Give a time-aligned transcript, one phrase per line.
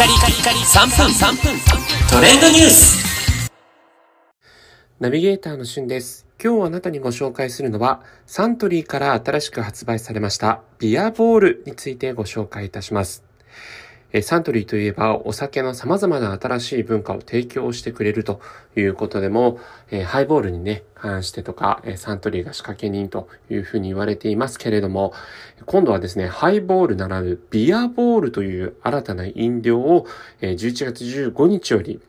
[0.00, 1.60] カリカリカリ3分3分
[2.10, 3.50] トレンドニュース
[4.98, 6.26] ナビゲーターのしゅんです。
[6.42, 13.24] 今日あなたにご紹介するのは、サントリーから新しく発売されましたビアボールについてご紹介いたします。
[14.22, 18.40] サントリーといえばお酒の様々な新しい文化を提供してくれると
[18.76, 19.60] いうことでも、
[20.06, 25.12] ハイボールにね、関してとか、サントリーが仕掛け人というふうに言われていますけれども、
[25.66, 30.06] 今度はですね、ハイボールならぬビアボールという新たな飲料を
[30.40, 32.00] 11月15日より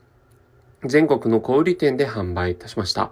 [0.86, 3.12] 全国の小売店で販売いたしました。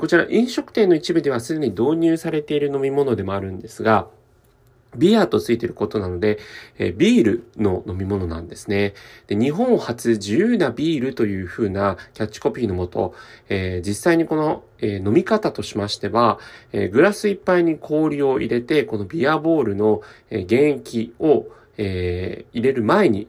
[0.00, 4.08] こちら飲食店の一部ではすでに導入されている飲み物でもあるんですが、
[4.96, 6.38] ビアとついていることなので、
[6.78, 8.94] えビールの飲み物なんですね。
[9.26, 13.14] で日本初自由なビールという風なキャッチコピーのもと、
[13.48, 16.38] えー、実際にこの、えー、飲み方としましては、
[16.72, 21.46] えー、グラスいっぱいに氷を入れて、このビアボールの、え原液を、
[21.78, 23.28] え入れる前に、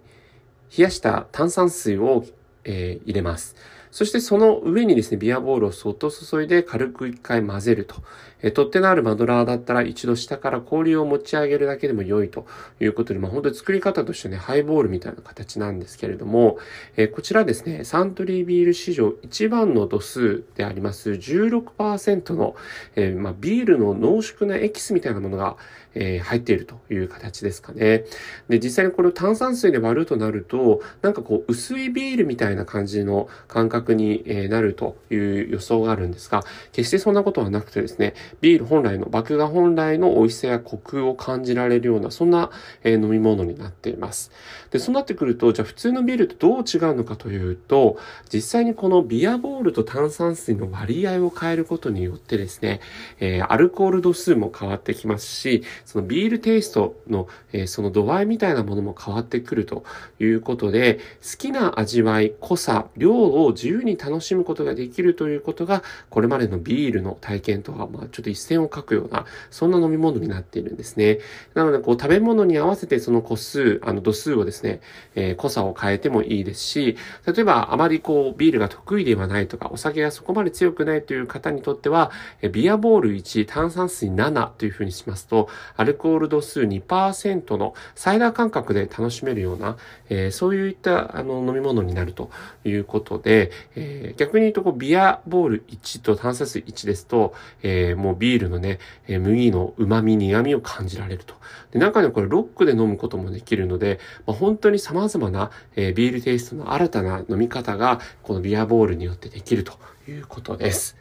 [0.77, 2.25] 冷やした炭酸水を、
[2.63, 3.55] え入れます。
[3.91, 7.95] そしてその上にですね、ビアボールをそっと注いで軽く一回混ぜると。
[8.41, 12.45] え取っ手のあるマドラーだったら一度下から氷を持ち上げるだけでも良いと
[12.79, 16.57] いうことで、まあ本当に作り方としてね、ハイボールみたいな形なんですけれども、
[16.95, 22.55] えこちらですね、サントリービール史上一番の度数であります16%の、
[22.95, 25.57] え、まあ、ビールの濃縮なエキスみたいなものが、
[25.95, 28.05] え、入っているという形ですかね。
[28.49, 42.51] で、実際にこれを炭酸水で割るとなると、なんかこう薄いビールみたいな感じの感覚になるという予想があるんですが、決してそんなことはなくてですね、ビール本来の、麦芽本来の美味しさやコクを感じられるような、そんな、
[42.83, 44.31] え飲み物になっています。
[44.71, 47.97] で、そうなってくると、じゃあ普通のビールとどう違うのかというと、
[48.31, 52.81] 実際にこのビアボールと炭酸水の割合を変えることによってですね、
[53.19, 59.83] え、アルコール度数も変わってきますし、そのビールテイストの、え、その度合いみたいなものも変わってくると
[60.19, 71.19] いうことで、好きな味わい、濃さ、量を自由に楽しむことができるということが、これまでのビールの体験とは、まあちょっと一線を画くような、そんな飲み物になっているんですね。
[71.53, 74.81] なので、こう、食べ物に合わせてその個数、あの、度数をですね、
[75.13, 76.97] えー、濃さを変えてもいいですし、
[77.27, 82.09] 例えば、あまりこう、ビールが得意ではないとか、お酒がそこまで強くないという方にとっては、
[82.41, 89.77] えビアボール1、炭酸水7というふうにしますと、アルコール度数2%のサイダー感覚で楽しめるような、
[90.09, 92.29] えー、そういったあの飲み物になると
[92.65, 101.35] いうことで、えー、逆に言うとこうビアボール1と炭酸水1ですと、えー、もうもビールのね、え麦の旨味、苦味を感じられると。
[101.71, 109.73] で、中にはこれロックで飲むこともできるので、まあ、本当に様々な、えビールテイストの新たな飲み方が、このビアボールによってできると
[110.07, 110.97] いうことです。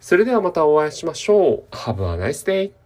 [0.00, 1.74] それではまたお会いしましょう。
[1.74, 2.81] Have a nice day!